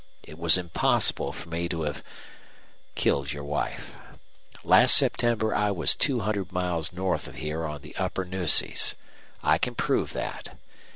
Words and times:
It 0.23 0.39
was 0.39 0.57
impossible 0.57 1.31
for 1.31 1.47
me 1.49 1.69
to 1.69 1.83
have 1.83 2.03
killed 2.95 3.33
your 3.33 3.43
wife. 3.43 3.93
Last 4.63 4.95
September 4.95 5.53
I 5.53 5.69
was 5.69 5.93
two 5.95 6.21
hundred 6.21 6.51
miles 6.51 6.91
north 6.91 7.27
of 7.27 7.35
here 7.35 7.65
on 7.67 7.81
the 7.81 7.95
upper 7.97 8.25
Nueces. 8.25 8.95
I 9.43 9.59
can 9.59 9.75
prove 9.75 10.13
that. 10.13 10.57